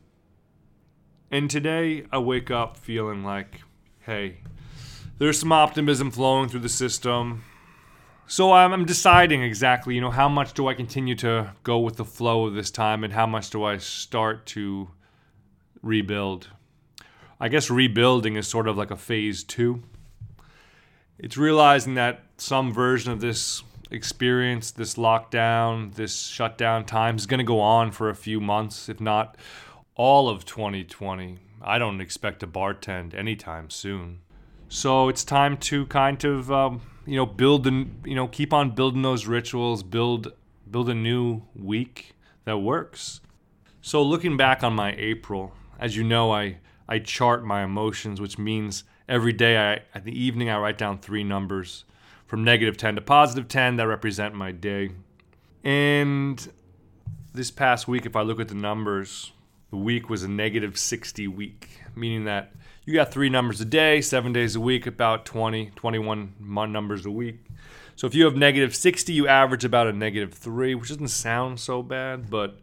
And 1.30 1.50
today 1.50 2.04
I 2.12 2.18
wake 2.18 2.50
up 2.50 2.76
feeling 2.76 3.24
like, 3.24 3.62
hey, 4.00 4.38
there's 5.18 5.40
some 5.40 5.52
optimism 5.52 6.10
flowing 6.10 6.48
through 6.48 6.60
the 6.60 6.68
system. 6.68 7.42
So 8.28 8.52
I'm, 8.52 8.84
deciding 8.84 9.42
exactly, 9.42 9.94
you 9.94 10.00
know, 10.00 10.10
how 10.10 10.28
much 10.28 10.52
do 10.52 10.68
I 10.68 10.74
continue 10.74 11.14
to 11.16 11.52
go 11.62 11.78
with 11.78 11.96
the 11.96 12.04
flow 12.04 12.46
of 12.46 12.54
this 12.54 12.70
time 12.70 13.04
and 13.04 13.12
how 13.12 13.26
much 13.26 13.50
do 13.50 13.64
I 13.64 13.78
start 13.78 14.46
to 14.46 14.88
rebuild. 15.82 16.48
I 17.38 17.48
guess 17.48 17.70
rebuilding 17.70 18.36
is 18.36 18.48
sort 18.48 18.66
of 18.66 18.76
like 18.76 18.90
a 18.90 18.96
phase 18.96 19.44
two. 19.44 19.82
It's 21.18 21.36
realizing 21.36 21.94
that 21.94 22.22
some 22.36 22.72
version 22.72 23.12
of 23.12 23.20
this 23.20 23.62
experience, 23.90 24.70
this 24.70 24.94
lockdown, 24.94 25.94
this 25.94 26.26
shutdown 26.26 26.84
time 26.84 27.16
is 27.16 27.26
going 27.26 27.38
to 27.38 27.44
go 27.44 27.60
on 27.60 27.90
for 27.90 28.08
a 28.08 28.14
few 28.14 28.40
months, 28.40 28.88
if 28.88 29.00
not 29.00 29.36
all 29.94 30.28
of 30.28 30.44
2020. 30.44 31.38
I 31.62 31.78
don't 31.78 32.00
expect 32.00 32.40
to 32.40 32.46
bartend 32.46 33.14
anytime 33.14 33.70
soon. 33.70 34.20
So 34.68 35.08
it's 35.08 35.24
time 35.24 35.56
to 35.58 35.86
kind 35.86 36.22
of, 36.24 36.50
um, 36.50 36.82
you 37.06 37.16
know, 37.16 37.26
build 37.26 37.66
and 37.66 38.02
you 38.04 38.14
know, 38.14 38.28
keep 38.28 38.52
on 38.52 38.70
building 38.72 39.02
those 39.02 39.26
rituals, 39.26 39.82
build 39.82 40.32
build 40.68 40.88
a 40.88 40.94
new 40.94 41.42
week 41.54 42.14
that 42.44 42.58
works. 42.58 43.20
So 43.80 44.02
looking 44.02 44.36
back 44.36 44.64
on 44.64 44.74
my 44.74 44.94
April, 44.98 45.54
as 45.78 45.96
you 45.96 46.02
know, 46.02 46.32
I 46.32 46.58
I 46.88 46.98
chart 46.98 47.44
my 47.44 47.62
emotions, 47.62 48.20
which 48.20 48.38
means 48.38 48.84
every 49.08 49.32
day 49.32 49.56
I 49.56 49.82
at 49.94 50.04
the 50.04 50.18
evening 50.18 50.50
I 50.50 50.58
write 50.58 50.78
down 50.78 50.98
three 50.98 51.24
numbers 51.24 51.84
from 52.26 52.44
negative 52.44 52.76
10 52.76 52.96
to 52.96 53.00
positive 53.00 53.48
10 53.48 53.76
that 53.76 53.86
represent 53.86 54.34
my 54.34 54.52
day. 54.52 54.90
And 55.64 56.46
this 57.32 57.50
past 57.50 57.86
week 57.88 58.06
if 58.06 58.16
I 58.16 58.22
look 58.22 58.40
at 58.40 58.48
the 58.48 58.54
numbers, 58.54 59.32
the 59.70 59.76
week 59.76 60.08
was 60.08 60.22
a 60.22 60.28
negative 60.28 60.78
60 60.78 61.28
week, 61.28 61.80
meaning 61.94 62.24
that 62.24 62.52
you 62.84 62.94
got 62.94 63.10
three 63.10 63.28
numbers 63.28 63.60
a 63.60 63.64
day, 63.64 64.00
7 64.00 64.32
days 64.32 64.54
a 64.54 64.60
week, 64.60 64.86
about 64.86 65.24
20, 65.26 65.72
21 65.74 66.34
numbers 66.40 67.04
a 67.04 67.10
week. 67.10 67.40
So 67.96 68.06
if 68.06 68.14
you 68.14 68.24
have 68.26 68.36
negative 68.36 68.76
60, 68.76 69.12
you 69.12 69.26
average 69.26 69.64
about 69.64 69.86
a 69.86 69.92
negative 69.92 70.34
3, 70.34 70.74
which 70.74 70.90
doesn't 70.90 71.08
sound 71.08 71.58
so 71.58 71.82
bad, 71.82 72.30
but 72.30 72.60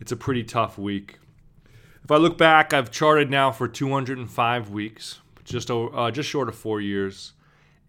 it's 0.00 0.12
a 0.12 0.16
pretty 0.16 0.44
tough 0.44 0.76
week. 0.76 1.18
If 2.04 2.10
I 2.10 2.16
look 2.16 2.36
back, 2.36 2.74
I've 2.74 2.90
charted 2.90 3.30
now 3.30 3.52
for 3.52 3.68
205 3.68 4.70
weeks, 4.70 5.20
just 5.44 5.70
uh, 5.70 6.10
just 6.10 6.28
short 6.28 6.48
of 6.48 6.56
four 6.56 6.80
years, 6.80 7.32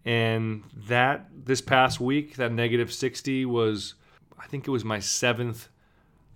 and 0.04 0.64
that 0.88 1.28
this 1.44 1.60
past 1.60 2.00
week, 2.00 2.36
that 2.36 2.52
negative 2.52 2.92
60 2.92 3.44
was, 3.46 3.94
I 4.38 4.46
think 4.46 4.66
it 4.66 4.70
was 4.70 4.84
my 4.84 4.98
seventh 4.98 5.68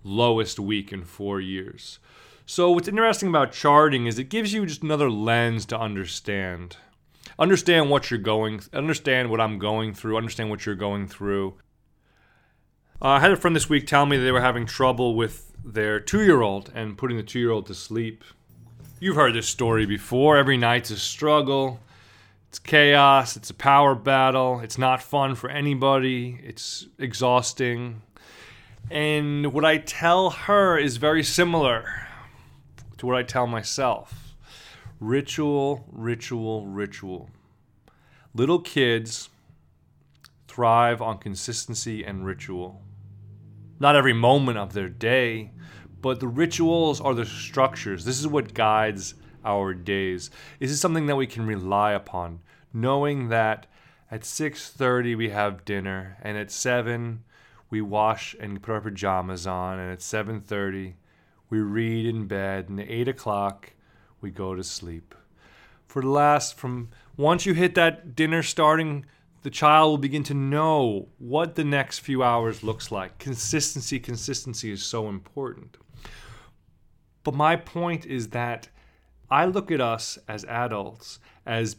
lowest 0.03 0.59
week 0.59 0.91
in 0.91 1.03
four 1.03 1.39
years. 1.39 1.99
So 2.45 2.71
what's 2.71 2.87
interesting 2.87 3.29
about 3.29 3.51
charting 3.51 4.07
is 4.07 4.17
it 4.17 4.29
gives 4.29 4.53
you 4.53 4.65
just 4.65 4.81
another 4.81 5.09
lens 5.09 5.65
to 5.67 5.79
understand. 5.79 6.77
Understand 7.37 7.89
what 7.91 8.09
you're 8.09 8.19
going, 8.19 8.61
understand 8.73 9.29
what 9.29 9.39
I'm 9.39 9.59
going 9.59 9.93
through, 9.93 10.17
understand 10.17 10.49
what 10.49 10.65
you're 10.65 10.75
going 10.75 11.07
through. 11.07 11.55
Uh, 13.01 13.09
I 13.09 13.19
had 13.19 13.31
a 13.31 13.37
friend 13.37 13.55
this 13.55 13.69
week 13.69 13.85
tell 13.85 14.05
me 14.05 14.17
they 14.17 14.31
were 14.31 14.41
having 14.41 14.65
trouble 14.65 15.15
with 15.15 15.53
their 15.63 15.99
two 15.99 16.23
year 16.23 16.41
old 16.41 16.71
and 16.73 16.97
putting 16.97 17.17
the 17.17 17.23
two 17.23 17.39
year 17.39 17.51
old 17.51 17.67
to 17.67 17.75
sleep. 17.75 18.23
You've 18.99 19.15
heard 19.15 19.35
this 19.35 19.47
story 19.47 19.85
before. 19.85 20.35
Every 20.35 20.57
night's 20.57 20.89
a 20.89 20.97
struggle. 20.97 21.79
It's 22.49 22.59
chaos. 22.59 23.37
It's 23.37 23.49
a 23.49 23.53
power 23.53 23.95
battle. 23.95 24.59
It's 24.59 24.77
not 24.77 25.01
fun 25.01 25.35
for 25.35 25.49
anybody. 25.49 26.39
It's 26.43 26.87
exhausting. 26.97 28.01
And 28.91 29.53
what 29.53 29.63
I 29.63 29.77
tell 29.77 30.31
her 30.31 30.77
is 30.77 30.97
very 30.97 31.23
similar 31.23 32.07
to 32.97 33.05
what 33.05 33.15
I 33.15 33.23
tell 33.23 33.47
myself 33.47 34.35
ritual, 34.99 35.85
ritual, 35.91 36.65
ritual. 36.65 37.29
Little 38.33 38.59
kids 38.59 39.29
thrive 40.47 41.01
on 41.01 41.19
consistency 41.19 42.03
and 42.03 42.25
ritual 42.25 42.81
not 43.79 43.95
every 43.95 44.13
moment 44.13 44.57
of 44.57 44.73
their 44.73 44.89
day, 44.89 45.51
but 46.01 46.19
the 46.19 46.27
rituals 46.27 46.99
are 46.99 47.13
the 47.13 47.25
structures. 47.25 48.05
This 48.05 48.19
is 48.19 48.27
what 48.27 48.53
guides 48.53 49.15
our 49.43 49.73
days. 49.73 50.29
This 50.59 50.71
is 50.71 50.81
something 50.81 51.05
that 51.07 51.15
we 51.15 51.27
can 51.27 51.45
rely 51.45 51.91
upon, 51.91 52.39
knowing 52.73 53.29
that 53.29 53.67
at 54.11 54.25
6:30 54.25 55.15
we 55.15 55.29
have 55.29 55.65
dinner 55.65 56.17
and 56.21 56.37
at 56.37 56.51
7 56.51 57.23
we 57.69 57.81
wash 57.81 58.35
and 58.39 58.61
put 58.61 58.73
our 58.73 58.81
pajamas 58.81 59.45
on 59.45 59.79
and 59.79 59.91
at 59.91 60.01
7:30 60.01 60.95
we 61.49 61.59
read 61.59 62.05
in 62.05 62.27
bed 62.27 62.69
and 62.69 62.79
at 62.79 62.89
8 62.89 63.07
o'clock 63.07 63.73
we 64.21 64.31
go 64.31 64.55
to 64.55 64.63
sleep. 64.63 65.15
For 65.87 66.01
the 66.01 66.09
last 66.09 66.57
from 66.57 66.89
once 67.17 67.45
you 67.45 67.53
hit 67.53 67.75
that 67.75 68.15
dinner 68.15 68.43
starting 68.43 69.05
the 69.41 69.49
child 69.49 69.91
will 69.91 69.97
begin 69.97 70.23
to 70.23 70.33
know 70.33 71.07
what 71.17 71.55
the 71.55 71.63
next 71.63 71.99
few 71.99 72.21
hours 72.21 72.61
looks 72.61 72.91
like. 72.91 73.17
Consistency, 73.19 73.99
consistency 73.99 74.71
is 74.71 74.83
so 74.83 75.07
important. 75.07 75.77
But 77.23 77.35
my 77.35 77.55
point 77.55 78.05
is 78.05 78.29
that 78.29 78.67
I 79.31 79.45
look 79.45 79.71
at 79.71 79.81
us 79.81 80.17
as 80.27 80.45
adults 80.45 81.19
as 81.45 81.75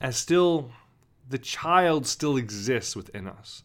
as 0.00 0.16
still 0.16 0.70
the 1.28 1.38
child 1.38 2.06
still 2.06 2.36
exists 2.36 2.94
within 2.94 3.26
us. 3.26 3.62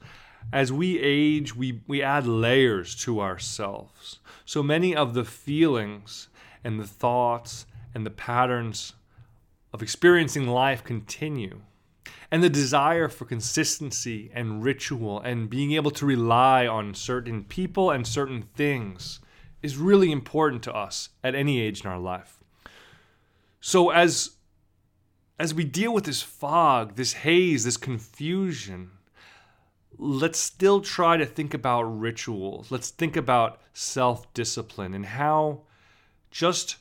As 0.54 0.72
we 0.72 0.98
age, 1.00 1.56
we, 1.56 1.82
we 1.86 2.02
add 2.02 2.26
layers 2.26 2.96
to 3.04 3.20
ourselves. 3.20 4.20
So 4.46 4.64
many 4.64 4.96
of 4.96 5.14
the 5.14 5.26
feelings 5.26 6.30
and 6.64 6.80
the 6.80 6.88
thoughts 6.88 7.66
and 7.94 8.06
the 8.06 8.12
patterns 8.12 8.94
of 9.74 9.82
experiencing 9.82 10.48
life 10.48 10.84
continue 10.84 11.62
and 12.32 12.44
the 12.44 12.50
desire 12.50 13.08
for 13.10 13.26
consistency 13.26 14.32
and 14.34 14.64
ritual 14.64 15.20
and 15.20 15.50
being 15.50 15.72
able 15.74 15.92
to 15.92 16.06
rely 16.06 16.68
on 16.68 16.94
certain 16.94 17.44
people 17.44 17.92
and 17.92 18.06
certain 18.06 18.44
things 18.56 19.20
is 19.62 19.78
really 19.78 20.12
important 20.12 20.64
to 20.64 20.74
us 20.74 21.10
at 21.24 21.36
any 21.36 21.60
age 21.60 21.82
in 21.82 21.90
our 21.90 22.00
life. 22.00 22.39
So 23.62 23.90
as 23.90 24.32
as 25.40 25.54
we 25.54 25.64
deal 25.64 25.94
with 25.94 26.04
this 26.04 26.22
fog, 26.22 26.96
this 26.96 27.14
haze, 27.14 27.64
this 27.64 27.78
confusion, 27.78 28.92
let's 29.98 30.38
still 30.38 30.82
try 30.82 31.16
to 31.16 31.26
think 31.26 31.54
about 31.54 31.84
rituals. 31.84 32.72
Let's 32.72 32.90
think 32.90 33.16
about 33.16 33.62
self-discipline 33.72 34.94
and 34.94 35.06
how 35.06 35.62
just 36.30 36.76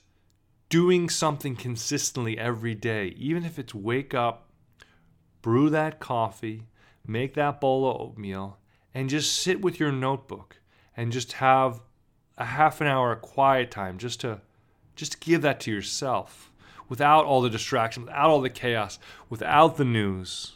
doing 0.68 1.08
something 1.08 1.54
consistently 1.54 2.36
every 2.36 2.74
day, 2.74 3.14
even 3.16 3.44
if 3.44 3.60
it's 3.60 3.74
wake 3.74 4.12
up 4.12 4.48
brew 5.40 5.70
that 5.70 6.00
coffee, 6.00 6.66
make 7.06 7.34
that 7.34 7.60
bowl 7.60 7.88
of 7.88 8.00
oatmeal, 8.00 8.58
and 8.92 9.08
just 9.08 9.40
sit 9.40 9.60
with 9.60 9.78
your 9.78 9.92
notebook 9.92 10.56
and 10.96 11.12
just 11.12 11.34
have 11.34 11.80
a 12.36 12.44
half 12.44 12.80
an 12.80 12.86
hour 12.86 13.12
of 13.12 13.22
quiet 13.22 13.70
time 13.70 13.98
just 13.98 14.20
to 14.20 14.40
just 14.96 15.20
give 15.20 15.42
that 15.42 15.60
to 15.60 15.70
yourself 15.70 16.47
without 16.88 17.24
all 17.24 17.40
the 17.40 17.50
distraction, 17.50 18.04
without 18.04 18.30
all 18.30 18.40
the 18.40 18.50
chaos, 18.50 18.98
without 19.28 19.76
the 19.76 19.84
news. 19.84 20.52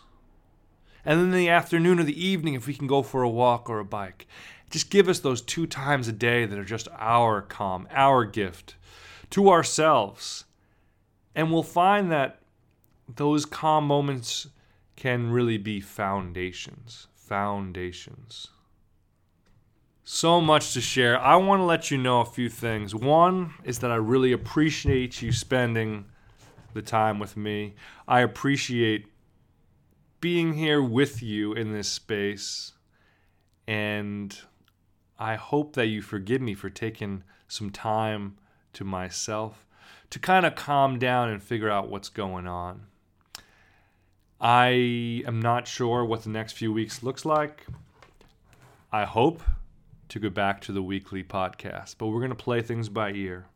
And 1.04 1.18
then 1.18 1.26
in 1.26 1.38
the 1.38 1.48
afternoon 1.48 1.98
or 1.98 2.04
the 2.04 2.26
evening, 2.26 2.54
if 2.54 2.66
we 2.66 2.74
can 2.74 2.86
go 2.86 3.02
for 3.02 3.22
a 3.22 3.28
walk 3.28 3.68
or 3.68 3.78
a 3.78 3.84
bike, 3.84 4.26
just 4.70 4.90
give 4.90 5.08
us 5.08 5.18
those 5.18 5.42
two 5.42 5.66
times 5.66 6.08
a 6.08 6.12
day 6.12 6.46
that 6.46 6.58
are 6.58 6.64
just 6.64 6.88
our 6.98 7.42
calm, 7.42 7.86
our 7.90 8.24
gift 8.24 8.76
to 9.30 9.50
ourselves. 9.50 10.44
And 11.34 11.52
we'll 11.52 11.62
find 11.62 12.10
that 12.12 12.40
those 13.16 13.44
calm 13.44 13.86
moments 13.86 14.48
can 14.96 15.30
really 15.30 15.58
be 15.58 15.80
foundations. 15.80 17.08
Foundations. 17.14 18.48
So 20.04 20.40
much 20.40 20.72
to 20.74 20.80
share. 20.80 21.18
I 21.20 21.36
want 21.36 21.60
to 21.60 21.64
let 21.64 21.90
you 21.90 21.98
know 21.98 22.20
a 22.20 22.24
few 22.24 22.48
things. 22.48 22.94
One 22.94 23.54
is 23.64 23.78
that 23.80 23.90
I 23.90 23.96
really 23.96 24.32
appreciate 24.32 25.22
you 25.22 25.32
spending 25.32 26.06
the 26.74 26.82
time 26.82 27.18
with 27.18 27.36
me. 27.36 27.74
I 28.06 28.20
appreciate 28.20 29.06
being 30.20 30.54
here 30.54 30.82
with 30.82 31.22
you 31.22 31.52
in 31.52 31.72
this 31.72 31.88
space. 31.88 32.72
And 33.66 34.36
I 35.18 35.36
hope 35.36 35.74
that 35.74 35.86
you 35.86 36.02
forgive 36.02 36.40
me 36.40 36.54
for 36.54 36.70
taking 36.70 37.24
some 37.48 37.70
time 37.70 38.36
to 38.72 38.84
myself 38.84 39.66
to 40.10 40.18
kind 40.18 40.44
of 40.44 40.54
calm 40.54 40.98
down 40.98 41.30
and 41.30 41.42
figure 41.42 41.70
out 41.70 41.88
what's 41.88 42.08
going 42.08 42.46
on. 42.46 42.82
I 44.40 45.22
am 45.26 45.40
not 45.40 45.66
sure 45.66 46.04
what 46.04 46.22
the 46.22 46.30
next 46.30 46.52
few 46.52 46.72
weeks 46.72 47.02
looks 47.02 47.24
like. 47.24 47.66
I 48.92 49.04
hope 49.04 49.42
to 50.08 50.18
go 50.18 50.28
back 50.28 50.60
to 50.62 50.72
the 50.72 50.82
weekly 50.82 51.24
podcast, 51.24 51.94
but 51.96 52.08
we're 52.08 52.20
going 52.20 52.28
to 52.28 52.34
play 52.34 52.60
things 52.60 52.88
by 52.90 53.12
ear. 53.12 53.46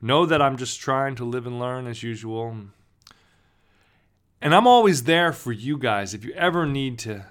Know 0.00 0.26
that 0.26 0.42
I'm 0.42 0.56
just 0.56 0.80
trying 0.80 1.14
to 1.16 1.24
live 1.24 1.46
and 1.46 1.58
learn 1.58 1.86
as 1.86 2.02
usual. 2.02 2.56
And 4.40 4.54
I'm 4.54 4.66
always 4.66 5.04
there 5.04 5.32
for 5.32 5.52
you 5.52 5.78
guys 5.78 6.12
if 6.12 6.24
you 6.24 6.32
ever 6.34 6.66
need 6.66 6.98
to 7.00 7.24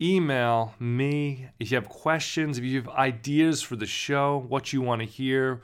email 0.00 0.74
me 0.78 1.48
if 1.58 1.70
you 1.70 1.76
have 1.76 1.88
questions, 1.88 2.58
if 2.58 2.64
you 2.64 2.80
have 2.80 2.88
ideas 2.88 3.62
for 3.62 3.76
the 3.76 3.86
show, 3.86 4.44
what 4.48 4.72
you 4.72 4.80
want 4.80 5.00
to 5.00 5.06
hear, 5.06 5.60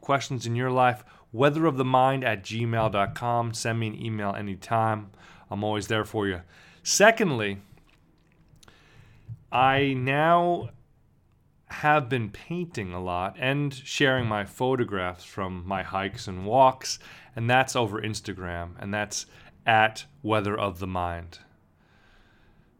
questions 0.00 0.46
in 0.46 0.56
your 0.56 0.70
life, 0.70 1.04
weatherofthemind 1.34 2.24
at 2.24 2.42
gmail.com. 2.42 3.54
Send 3.54 3.80
me 3.80 3.88
an 3.88 4.02
email 4.02 4.34
anytime. 4.34 5.10
I'm 5.50 5.62
always 5.62 5.88
there 5.88 6.04
for 6.04 6.26
you. 6.26 6.40
Secondly, 6.82 7.58
I 9.50 9.92
now 9.92 10.70
have 11.72 12.08
been 12.08 12.30
painting 12.30 12.92
a 12.92 13.02
lot 13.02 13.36
and 13.38 13.74
sharing 13.74 14.26
my 14.26 14.44
photographs 14.44 15.24
from 15.24 15.66
my 15.66 15.82
hikes 15.82 16.28
and 16.28 16.46
walks, 16.46 16.98
and 17.34 17.48
that's 17.48 17.74
over 17.74 18.00
Instagram, 18.00 18.70
and 18.78 18.92
that's 18.92 19.26
at 19.66 20.04
Weather 20.22 20.56
of 20.58 20.78
the 20.78 20.86
Mind. 20.86 21.38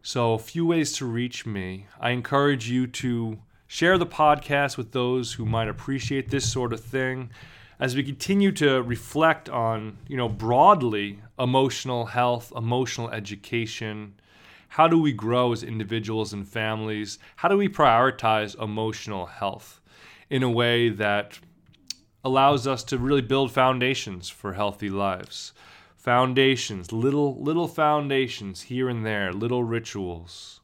So, 0.01 0.33
a 0.33 0.39
few 0.39 0.65
ways 0.65 0.91
to 0.93 1.05
reach 1.05 1.45
me. 1.45 1.87
I 1.99 2.11
encourage 2.11 2.69
you 2.69 2.87
to 2.87 3.39
share 3.67 3.97
the 3.97 4.05
podcast 4.05 4.77
with 4.77 4.91
those 4.91 5.33
who 5.33 5.45
might 5.45 5.69
appreciate 5.69 6.29
this 6.29 6.51
sort 6.51 6.73
of 6.73 6.81
thing 6.81 7.29
as 7.79 7.95
we 7.95 8.03
continue 8.03 8.51
to 8.51 8.81
reflect 8.83 9.49
on, 9.49 9.97
you 10.07 10.17
know, 10.17 10.29
broadly 10.29 11.19
emotional 11.39 12.05
health, 12.05 12.51
emotional 12.55 13.09
education. 13.09 14.13
How 14.73 14.87
do 14.87 14.97
we 14.99 15.11
grow 15.13 15.51
as 15.51 15.63
individuals 15.63 16.33
and 16.33 16.47
families? 16.47 17.19
How 17.37 17.47
do 17.47 17.57
we 17.57 17.67
prioritize 17.69 18.61
emotional 18.61 19.25
health 19.25 19.81
in 20.29 20.43
a 20.43 20.49
way 20.49 20.89
that 20.89 21.39
allows 22.23 22.67
us 22.67 22.83
to 22.85 22.97
really 22.97 23.21
build 23.21 23.51
foundations 23.51 24.29
for 24.29 24.53
healthy 24.53 24.89
lives? 24.89 25.53
foundations, 26.03 26.91
little 26.91 27.41
little 27.41 27.67
foundations 27.67 28.63
here 28.63 28.89
and 28.89 29.05
there, 29.05 29.31
little 29.31 29.63
rituals. 29.63 30.59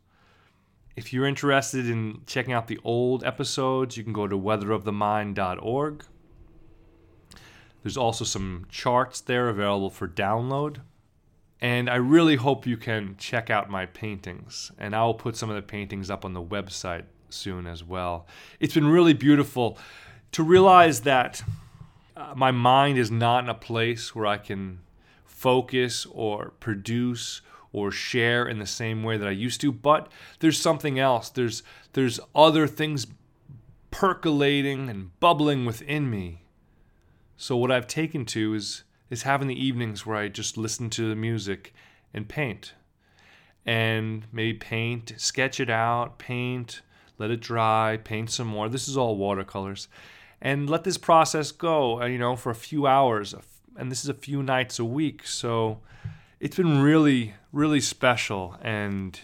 If 0.97 1.13
you're 1.13 1.25
interested 1.25 1.89
in 1.89 2.23
checking 2.25 2.51
out 2.51 2.67
the 2.67 2.79
old 2.83 3.23
episodes, 3.23 3.95
you 3.95 4.03
can 4.03 4.11
go 4.11 4.27
to 4.27 4.37
weatherofthemind.org. 4.37 6.03
There's 7.81 7.95
also 7.95 8.25
some 8.25 8.65
charts 8.67 9.21
there 9.21 9.47
available 9.47 9.89
for 9.89 10.09
download. 10.09 10.81
And 11.61 11.89
I 11.89 11.95
really 11.95 12.37
hope 12.37 12.65
you 12.65 12.77
can 12.77 13.15
check 13.17 13.49
out 13.49 13.69
my 13.69 13.85
paintings. 13.85 14.71
And 14.77 14.95
I'll 14.95 15.13
put 15.13 15.35
some 15.35 15.49
of 15.49 15.55
the 15.55 15.61
paintings 15.61 16.09
up 16.09 16.23
on 16.23 16.33
the 16.33 16.41
website 16.41 17.03
soon 17.29 17.67
as 17.67 17.83
well. 17.83 18.27
It's 18.59 18.73
been 18.73 18.87
really 18.87 19.13
beautiful 19.13 19.77
to 20.31 20.43
realize 20.43 21.01
that 21.01 21.43
uh, 22.15 22.33
my 22.35 22.51
mind 22.51 22.97
is 22.97 23.11
not 23.11 23.43
in 23.43 23.49
a 23.49 23.55
place 23.55 24.15
where 24.15 24.25
I 24.25 24.37
can 24.37 24.79
focus 25.25 26.05
or 26.11 26.53
produce 26.59 27.41
or 27.71 27.91
share 27.91 28.47
in 28.47 28.59
the 28.59 28.65
same 28.65 29.03
way 29.03 29.17
that 29.17 29.27
I 29.27 29.31
used 29.31 29.61
to, 29.61 29.71
but 29.71 30.11
there's 30.39 30.59
something 30.59 30.99
else. 30.99 31.29
There's 31.29 31.63
there's 31.93 32.19
other 32.35 32.67
things 32.67 33.07
percolating 33.91 34.89
and 34.89 35.17
bubbling 35.19 35.65
within 35.65 36.09
me. 36.09 36.43
So 37.37 37.55
what 37.55 37.71
I've 37.71 37.87
taken 37.87 38.25
to 38.25 38.53
is 38.53 38.83
is 39.09 39.23
having 39.23 39.47
the 39.47 39.65
evenings 39.65 40.05
where 40.05 40.17
I 40.17 40.27
just 40.27 40.57
listen 40.57 40.89
to 40.91 41.09
the 41.09 41.15
music 41.15 41.73
and 42.13 42.27
paint. 42.27 42.73
And 43.65 44.25
maybe 44.31 44.57
paint, 44.57 45.13
sketch 45.17 45.59
it 45.59 45.69
out, 45.69 46.17
paint, 46.17 46.81
let 47.17 47.31
it 47.31 47.41
dry, 47.41 47.99
paint 48.03 48.31
some 48.31 48.47
more. 48.47 48.69
This 48.69 48.87
is 48.87 48.97
all 48.97 49.17
watercolors. 49.17 49.87
And 50.41 50.69
let 50.69 50.85
this 50.85 50.97
process 50.97 51.51
go, 51.51 52.01
uh, 52.01 52.05
you 52.05 52.17
know, 52.17 52.35
for 52.35 52.49
a 52.49 52.55
few 52.55 52.87
hours, 52.87 53.35
and 53.75 53.91
this 53.91 54.03
is 54.03 54.09
a 54.09 54.13
few 54.13 54.41
nights 54.41 54.79
a 54.79 54.85
week. 54.85 55.27
So 55.27 55.79
it's 56.39 56.55
been 56.55 56.81
really, 56.81 57.33
really 57.51 57.81
special 57.81 58.55
and 58.61 59.19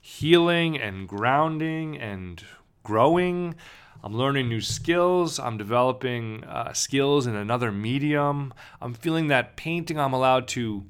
healing 0.00 0.78
and 0.78 1.08
grounding 1.08 1.96
and 1.96 2.42
growing. 2.82 3.54
I'm 4.02 4.14
learning 4.14 4.48
new 4.48 4.60
skills. 4.60 5.38
I'm 5.38 5.58
developing 5.58 6.44
uh, 6.44 6.72
skills 6.72 7.26
in 7.26 7.34
another 7.34 7.72
medium. 7.72 8.54
I'm 8.80 8.94
feeling 8.94 9.28
that 9.28 9.56
painting, 9.56 9.98
I'm 9.98 10.12
allowed 10.12 10.48
to 10.48 10.84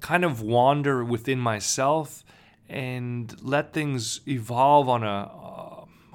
kind 0.00 0.24
of 0.24 0.40
wander 0.40 1.04
within 1.04 1.38
myself 1.38 2.24
and 2.68 3.34
let 3.42 3.72
things 3.72 4.20
evolve 4.26 4.88
on 4.88 5.04
a, 5.04 5.30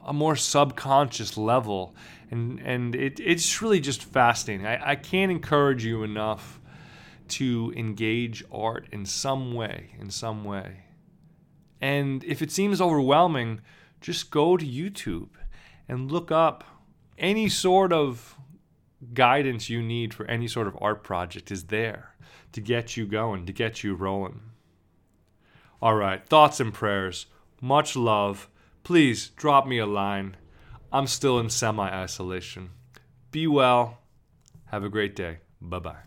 a 0.06 0.14
more 0.14 0.36
subconscious 0.36 1.38
level 1.38 1.96
and 2.32 2.60
and 2.60 2.96
it, 2.96 3.20
it's 3.20 3.62
really 3.62 3.80
just 3.80 4.04
fascinating. 4.04 4.66
I, 4.66 4.92
I 4.92 4.96
can't 4.96 5.32
encourage 5.32 5.86
you 5.86 6.04
enough 6.04 6.60
to 7.28 7.74
engage 7.76 8.44
art 8.52 8.88
in 8.92 9.06
some 9.06 9.54
way, 9.54 9.92
in 10.00 10.10
some 10.12 10.44
way. 10.44 10.84
And 11.82 12.24
if 12.24 12.42
it 12.42 12.52
seems 12.52 12.80
overwhelming, 12.80 13.62
just 14.02 14.30
go 14.30 14.58
to 14.58 14.66
YouTube 14.66 15.30
and 15.88 16.12
look 16.12 16.32
up 16.32 16.64
any 17.18 17.50
sort 17.50 17.94
of 17.94 18.36
guidance 19.14 19.70
you 19.70 19.82
need 19.82 20.14
for 20.14 20.26
any 20.26 20.48
sort 20.48 20.68
of 20.68 20.78
art 20.82 21.04
project 21.04 21.52
is 21.52 21.66
there 21.66 22.16
to 22.52 22.62
get 22.62 22.96
you 22.98 23.06
going, 23.06 23.46
to 23.46 23.54
get 23.54 23.84
you 23.84 23.94
rolling. 23.94 24.42
All 25.82 25.96
right, 25.96 26.26
thoughts 26.26 26.60
and 26.60 26.74
prayers. 26.74 27.28
Much 27.62 27.96
love. 27.96 28.50
Please 28.84 29.30
drop 29.30 29.68
me 29.68 29.78
a 29.78 29.86
line. 29.86 30.38
I'm 30.92 31.08
still 31.08 31.40
in 31.40 31.50
semi 31.50 31.88
isolation. 31.88 32.72
Be 33.32 33.48
well. 33.48 34.00
Have 34.68 34.84
a 34.84 34.90
great 34.90 35.16
day. 35.16 35.40
Bye 35.62 35.80
bye. 35.80 35.98